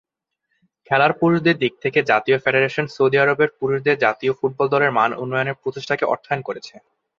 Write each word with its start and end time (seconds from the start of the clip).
খেলার 0.89 1.11
পুরুষদের 1.19 1.55
দিক 1.57 1.73
থেকে, 1.83 1.99
জাতীয় 2.11 2.37
ফেডারেশন 2.37 2.85
সৌদি 2.87 3.17
আরবের 3.19 3.49
পুরুষদের 3.59 3.95
জাতীয় 3.97 4.33
ফুটবল 4.39 4.67
দলের 4.73 4.91
মান 4.91 5.09
উন্নয়নে 5.23 5.53
প্রচেষ্টাকে 5.61 6.05
অর্থায়ন 6.05 6.41
করেছে। 6.47 6.75